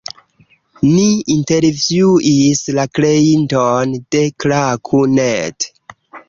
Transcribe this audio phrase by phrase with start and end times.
[0.85, 1.03] Ni
[1.33, 5.71] intervjuis la kreinton de Klaku.net.